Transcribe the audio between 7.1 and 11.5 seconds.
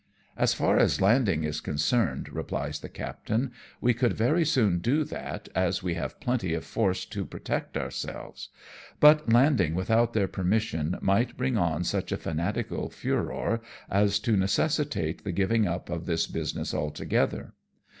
protect ourselves; but landing without their permission might